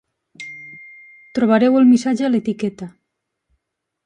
Trobareu 1.39 1.77
el 1.83 1.87
missatge 1.93 2.27
a 2.29 2.33
l'etiqueta. 2.37 2.89